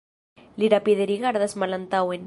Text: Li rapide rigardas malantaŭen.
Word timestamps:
Li 0.63 0.71
rapide 0.75 1.07
rigardas 1.13 1.57
malantaŭen. 1.65 2.19